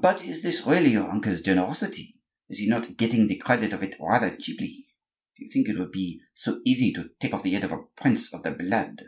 But 0.00 0.22
is 0.24 0.42
this 0.42 0.64
really 0.64 0.92
your 0.92 1.10
uncle's 1.10 1.40
generosity? 1.42 2.20
Is 2.48 2.60
he 2.60 2.68
not 2.68 2.96
getting 2.96 3.26
the 3.26 3.34
credit 3.34 3.72
of 3.72 3.82
it 3.82 3.96
rather 3.98 4.36
cheaply? 4.36 4.86
Do 5.36 5.44
you 5.44 5.50
think 5.50 5.68
it 5.68 5.76
would 5.76 5.90
be 5.90 6.20
so 6.32 6.60
easy 6.64 6.92
to 6.92 7.10
take 7.18 7.34
off 7.34 7.42
the 7.42 7.54
head 7.54 7.64
of 7.64 7.72
a 7.72 7.82
prince 7.96 8.32
of 8.32 8.44
the 8.44 8.52
blood?" 8.52 9.02